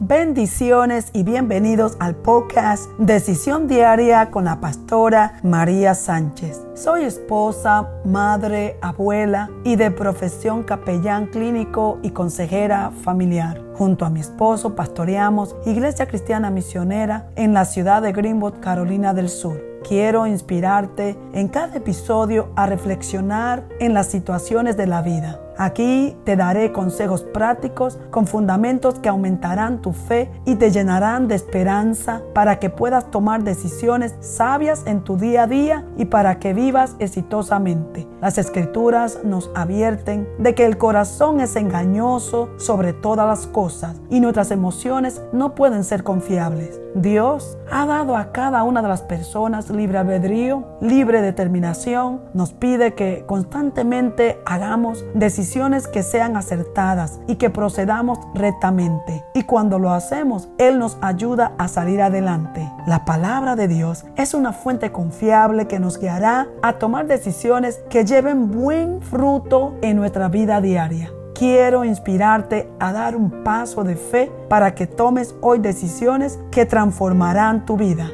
[0.00, 6.64] Bendiciones y bienvenidos al podcast Decisión Diaria con la pastora María Sánchez.
[6.74, 13.60] Soy esposa, madre, abuela y de profesión capellán clínico y consejera familiar.
[13.74, 19.28] Junto a mi esposo pastoreamos Iglesia Cristiana Misionera en la ciudad de Greenwood, Carolina del
[19.28, 19.60] Sur.
[19.82, 26.36] Quiero inspirarte en cada episodio a reflexionar en las situaciones de la vida Aquí te
[26.36, 32.60] daré consejos prácticos con fundamentos que aumentarán tu fe y te llenarán de esperanza para
[32.60, 38.06] que puedas tomar decisiones sabias en tu día a día y para que vivas exitosamente.
[38.20, 44.20] Las escrituras nos advierten de que el corazón es engañoso sobre todas las cosas y
[44.20, 46.80] nuestras emociones no pueden ser confiables.
[46.94, 52.22] Dios ha dado a cada una de las personas libre albedrío, libre determinación.
[52.32, 55.47] Nos pide que constantemente hagamos decisiones
[55.92, 59.24] que sean acertadas y que procedamos rectamente.
[59.34, 62.70] Y cuando lo hacemos, Él nos ayuda a salir adelante.
[62.86, 68.04] La palabra de Dios es una fuente confiable que nos guiará a tomar decisiones que
[68.04, 74.28] lleven buen fruto en nuestra vida diaria quiero inspirarte a dar un paso de fe
[74.48, 78.10] para que tomes hoy decisiones que transformarán tu vida.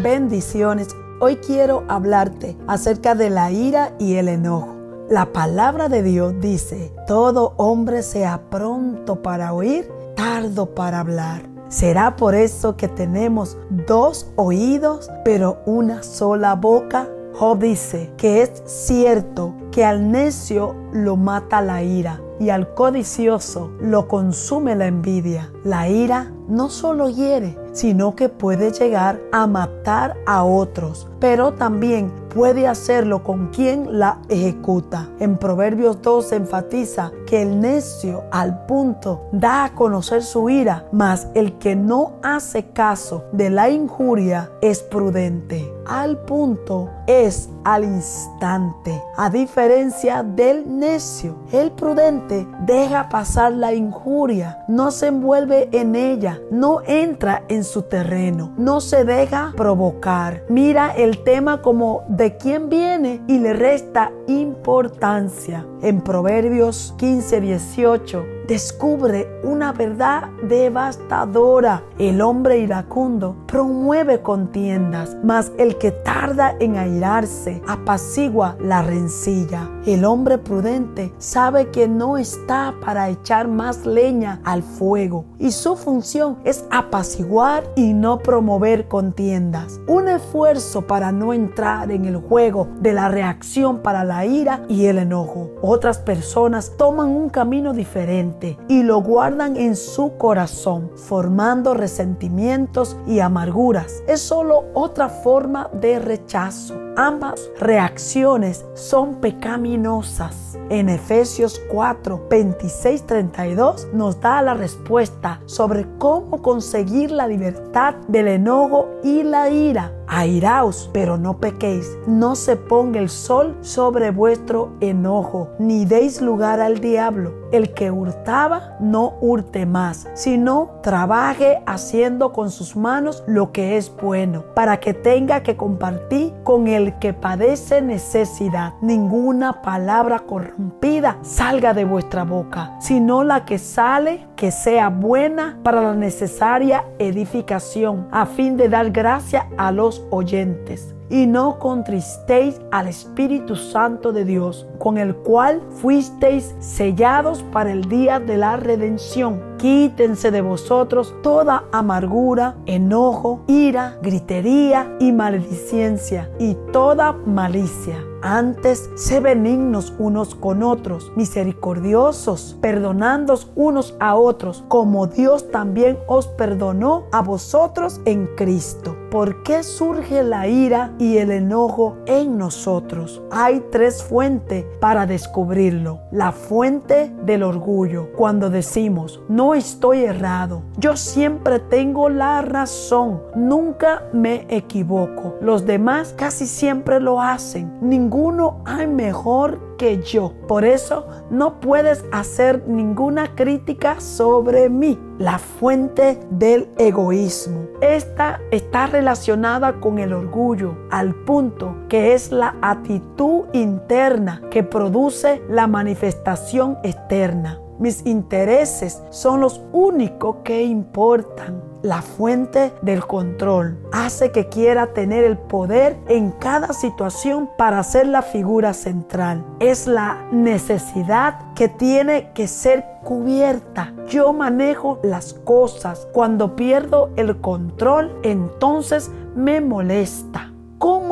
[0.00, 0.94] Bendiciones
[1.26, 4.74] Hoy quiero hablarte acerca de la ira y el enojo.
[5.08, 11.48] La palabra de Dios dice, todo hombre sea pronto para oír, tardo para hablar.
[11.68, 17.08] ¿Será por eso que tenemos dos oídos, pero una sola boca?
[17.32, 23.70] Job dice que es cierto que al necio lo mata la ira y al codicioso
[23.80, 25.52] lo consume la envidia.
[25.64, 32.10] La ira no solo hiere, sino que puede llegar a matar a otros, pero también
[32.28, 35.08] puede hacerlo con quien la ejecuta.
[35.20, 41.28] En Proverbios 2 se enfatiza el necio al punto da a conocer su ira, mas
[41.34, 45.70] el que no hace caso de la injuria es prudente.
[45.86, 51.36] Al punto es al instante, a diferencia del necio.
[51.52, 57.82] El prudente deja pasar la injuria, no se envuelve en ella, no entra en su
[57.82, 60.42] terreno, no se deja provocar.
[60.48, 65.66] Mira el tema como de quién viene y le resta importancia.
[65.84, 71.82] En Proverbios 15, 18 descubre una verdad devastadora.
[71.98, 79.70] El hombre iracundo promueve contiendas, mas el que tarda en airarse apacigua la rencilla.
[79.86, 85.76] El hombre prudente sabe que no está para echar más leña al fuego y su
[85.76, 89.80] función es apaciguar y no promover contiendas.
[89.86, 94.86] Un esfuerzo para no entrar en el juego de la reacción para la ira y
[94.86, 95.50] el enojo.
[95.62, 98.33] Otras personas toman un camino diferente
[98.68, 104.02] y lo guardan en su corazón, formando resentimientos y amarguras.
[104.06, 106.74] Es solo otra forma de rechazo.
[106.96, 110.56] Ambas reacciones son pecaminosas.
[110.70, 118.28] En Efesios 4, 26, 32 nos da la respuesta sobre cómo conseguir la libertad del
[118.28, 119.92] enojo y la ira.
[120.16, 121.98] Airaos, pero no pequéis.
[122.06, 127.32] No se ponga el sol sobre vuestro enojo, ni deis lugar al diablo.
[127.50, 133.92] El que hurtaba, no hurte más, sino trabaje haciendo con sus manos lo que es
[133.96, 138.74] bueno, para que tenga que compartir con el que padece necesidad.
[138.80, 145.80] Ninguna palabra corrompida salga de vuestra boca, sino la que sale que sea buena para
[145.80, 152.86] la necesaria edificación, a fin de dar gracia a los oyentes y no contristéis al
[152.86, 159.56] Espíritu Santo de Dios, con el cual fuisteis sellados para el día de la redención.
[159.56, 167.96] Quítense de vosotros toda amargura, enojo, ira, gritería y maledicencia y toda malicia.
[168.26, 176.26] Antes, sé benignos unos con otros, misericordiosos, perdonándos unos a otros, como Dios también os
[176.28, 178.96] perdonó a vosotros en Cristo.
[179.14, 183.22] ¿Por qué surge la ira y el enojo en nosotros?
[183.30, 186.00] Hay tres fuentes para descubrirlo.
[186.10, 190.62] La fuente del orgullo, cuando decimos, no estoy errado.
[190.78, 193.22] Yo siempre tengo la razón.
[193.36, 195.36] Nunca me equivoco.
[195.40, 197.72] Los demás casi siempre lo hacen.
[197.80, 200.32] Ninguno hay mejor que yo.
[200.48, 204.98] Por eso no puedes hacer ninguna crítica sobre mí.
[205.18, 207.66] La fuente del egoísmo.
[207.80, 215.42] Esta está relacionada con el orgullo, al punto que es la actitud interna que produce
[215.48, 217.60] la manifestación externa.
[217.78, 221.73] Mis intereses son los únicos que importan.
[221.84, 228.06] La fuente del control hace que quiera tener el poder en cada situación para ser
[228.06, 229.44] la figura central.
[229.60, 233.92] Es la necesidad que tiene que ser cubierta.
[234.08, 236.08] Yo manejo las cosas.
[236.14, 240.53] Cuando pierdo el control, entonces me molesta.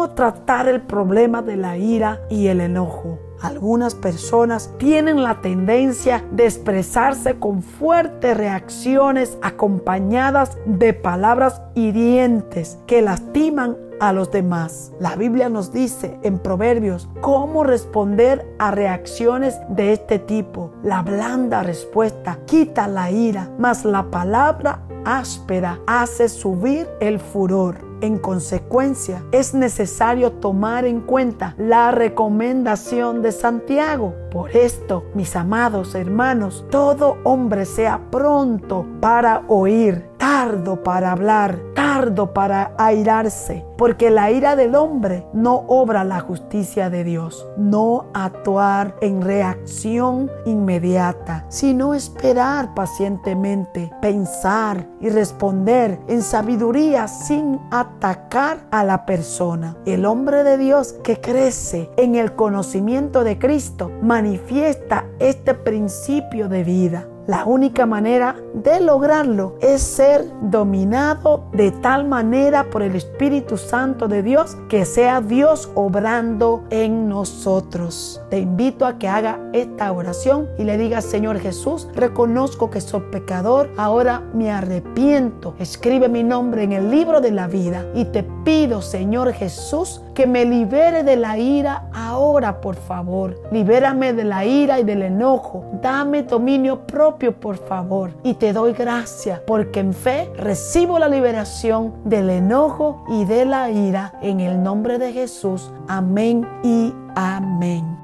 [0.02, 3.20] ¿Cómo tratar el problema de la ira y el enojo?
[3.40, 13.00] Algunas personas tienen la tendencia de expresarse con fuertes reacciones acompañadas de palabras hirientes que
[13.00, 14.90] lastiman a los demás.
[14.98, 20.72] La Biblia nos dice en Proverbios cómo responder a reacciones de este tipo.
[20.82, 27.91] La blanda respuesta quita la ira, mas la palabra áspera hace subir el furor.
[28.02, 34.12] En consecuencia, es necesario tomar en cuenta la recomendación de Santiago.
[34.32, 42.32] Por esto, mis amados hermanos, todo hombre sea pronto para oír, tardo para hablar, tardo
[42.32, 47.44] para airarse, porque la ira del hombre no obra la justicia de Dios.
[47.56, 58.60] No actuar en reacción inmediata, sino esperar pacientemente, pensar y responder en sabiduría sin atacar
[58.70, 59.76] a la persona.
[59.86, 66.62] El hombre de Dios que crece en el conocimiento de Cristo manifiesta este principio de
[66.62, 67.08] vida.
[67.28, 74.08] La única manera de lograrlo es ser dominado de tal manera por el Espíritu Santo
[74.08, 78.20] de Dios que sea Dios obrando en nosotros.
[78.28, 83.02] Te invito a que haga esta oración y le diga Señor Jesús, reconozco que soy
[83.12, 85.54] pecador, ahora me arrepiento.
[85.60, 90.26] Escribe mi nombre en el libro de la vida y te pido, Señor Jesús, que
[90.26, 93.40] me libere de la ira ahora, por favor.
[93.50, 95.64] Libérame de la ira y del enojo.
[95.80, 98.12] Dame dominio propio, por favor.
[98.22, 103.70] Y te doy gracias porque en fe recibo la liberación del enojo y de la
[103.70, 105.70] ira en el nombre de Jesús.
[105.88, 108.02] Amén y amén.